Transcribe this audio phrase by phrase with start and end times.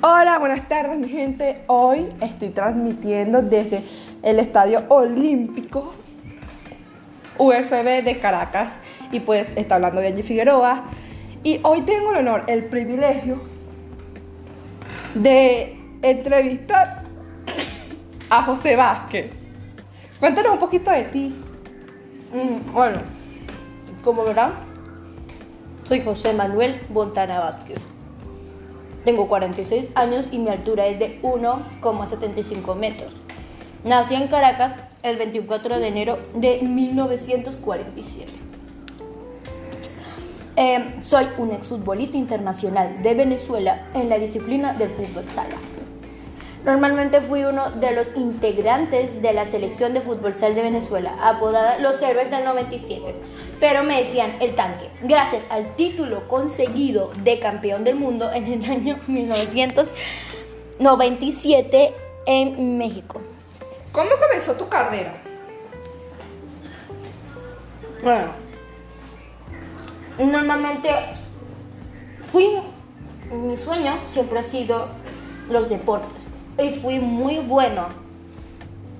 [0.00, 1.64] Hola, buenas tardes mi gente.
[1.66, 3.82] Hoy estoy transmitiendo desde
[4.22, 5.92] el Estadio Olímpico
[7.36, 8.74] USB de Caracas
[9.10, 10.84] y pues está hablando de Angie Figueroa.
[11.42, 13.40] Y hoy tengo el honor, el privilegio
[15.16, 17.02] de entrevistar
[18.30, 19.32] a José Vázquez.
[20.20, 21.34] Cuéntanos un poquito de ti.
[22.32, 23.00] Mm, bueno,
[24.04, 24.52] como verán,
[25.82, 27.97] soy José Manuel Bontana Vázquez.
[29.08, 33.16] Tengo 46 años y mi altura es de 1,75 metros.
[33.82, 38.30] Nací en Caracas el 24 de enero de 1947.
[40.56, 45.56] Eh, soy un exfutbolista internacional de Venezuela en la disciplina del fútbol sala.
[46.64, 51.78] Normalmente fui uno de los integrantes de la selección de fútbol sala de Venezuela, apodada
[51.78, 53.14] Los Héroes del 97,
[53.60, 58.64] pero me decían el tanque, gracias al título conseguido de campeón del mundo en el
[58.70, 61.94] año 1997
[62.26, 63.20] en México.
[63.92, 65.14] ¿Cómo comenzó tu carrera?
[68.02, 68.32] Bueno,
[70.18, 70.90] normalmente
[72.22, 72.48] fui,
[73.30, 74.88] mi sueño siempre ha sido
[75.48, 76.27] los deportes
[76.58, 77.86] y fui muy bueno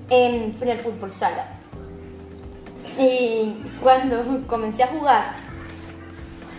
[0.09, 1.45] en, el fútbol sala.
[2.97, 5.35] Y cuando comencé a jugar,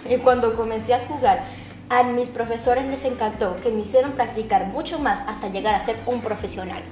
[0.08, 1.44] y cuando comencé a jugar,
[1.88, 5.96] a mis profesores les encantó que me hicieron practicar mucho más hasta llegar a ser
[6.06, 6.82] un profesional.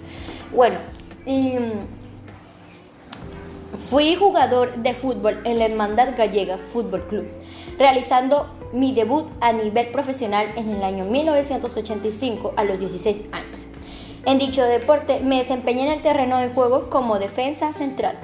[0.54, 0.76] Bueno,
[1.24, 1.56] y
[3.90, 7.26] fui jugador de fútbol en la Hermandad Gallega Fútbol Club,
[7.78, 13.67] realizando mi debut a nivel profesional en el año 1985 a los 16 años.
[14.28, 18.18] En dicho deporte me desempeñé en el terreno de juego como defensa central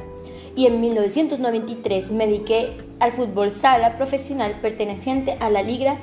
[0.55, 5.97] y en 1993 me dediqué al fútbol sala profesional perteneciente a la Liga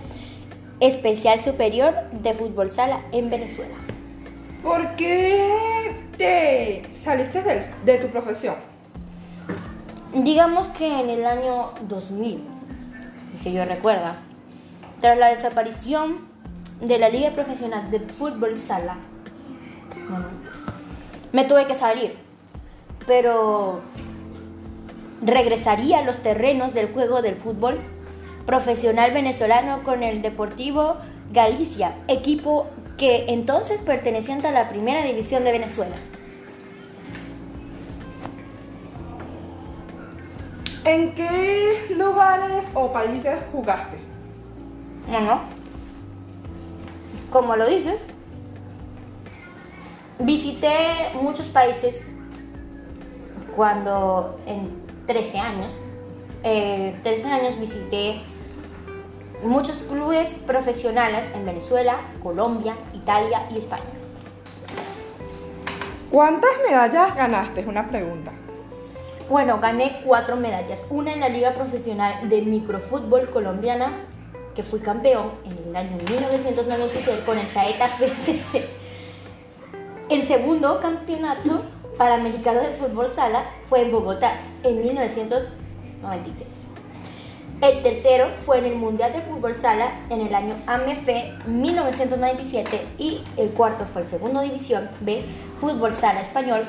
[0.80, 3.76] Especial Superior de Fútbol Sala en Venezuela.
[4.64, 8.56] ¿Por qué te saliste de, de tu profesión?
[10.16, 12.44] Digamos que en el año 2000,
[13.44, 14.16] que yo recuerda,
[15.00, 16.28] tras la desaparición
[16.82, 18.98] de la Liga Profesional de Fútbol Sala,
[21.32, 22.14] me tuve que salir,
[23.08, 23.82] pero
[25.24, 27.80] regresaría a los terrenos del juego del fútbol
[28.46, 30.98] profesional venezolano con el Deportivo
[31.32, 32.68] Galicia, equipo
[32.98, 35.96] que entonces perteneciente a la primera división de Venezuela.
[40.84, 43.98] ¿En qué lugares o países jugaste?
[45.08, 45.42] Bueno,
[47.32, 48.04] como lo dices,
[50.24, 52.06] visité muchos países
[53.56, 55.74] cuando en 13 años,
[56.44, 58.22] eh, 13 años visité
[59.44, 63.84] muchos clubes profesionales en Venezuela, Colombia, Italia y España.
[66.10, 67.62] ¿Cuántas medallas ganaste?
[67.62, 68.32] Es una pregunta.
[69.30, 70.86] Bueno, gané cuatro medallas.
[70.90, 74.02] Una en la Liga Profesional de Microfútbol Colombiana,
[74.54, 78.81] que fui campeón en el año 1996 con el Saeta FCC.
[80.12, 81.62] El segundo campeonato
[81.98, 86.50] para mexicano de fútbol sala fue en Bogotá en 1996.
[87.62, 91.08] El tercero fue en el Mundial de Fútbol Sala en el año AMF
[91.48, 95.24] 1997 y el cuarto fue el Segundo División B
[95.60, 96.66] Fútbol Sala Español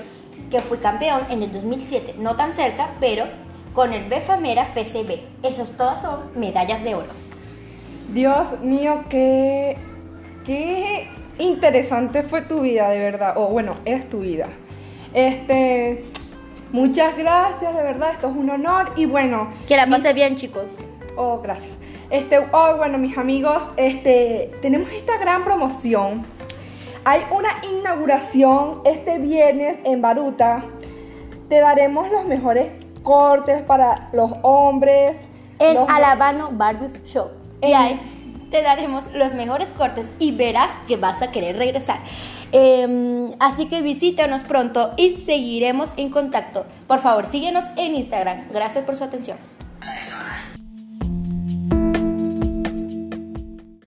[0.48, 3.25] que fue campeón en el 2007, no tan cerca, pero
[3.75, 5.19] con el Befamera FCB.
[5.42, 7.10] Esas todas son medallas de oro.
[8.12, 9.78] Dios mío, qué,
[10.44, 13.34] qué interesante fue tu vida, de verdad.
[13.37, 14.48] O bueno, es tu vida.
[15.15, 16.04] Este,
[16.72, 18.93] muchas gracias, de verdad, esto es un honor.
[18.97, 19.48] Y bueno.
[19.66, 20.78] Que la pase bien, chicos.
[21.16, 21.76] Oh, gracias.
[22.10, 26.25] Este, oh, bueno, mis amigos, este, tenemos esta gran promoción
[27.04, 30.64] hay una inauguración este viernes en Baruta.
[31.49, 32.72] Te daremos los mejores
[33.03, 35.16] cortes para los hombres.
[35.59, 37.31] En Alabano Barbies Show.
[37.61, 38.00] Y ahí
[38.52, 41.99] te daremos los mejores cortes y verás que vas a querer regresar.
[42.52, 46.66] Em, así que visítanos pronto y seguiremos en contacto.
[46.87, 48.44] Por favor, síguenos en Instagram.
[48.52, 49.38] Gracias por su atención.